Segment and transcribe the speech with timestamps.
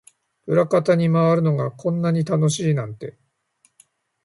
[0.47, 3.19] 裏方に回るのがこんなに楽しいなんて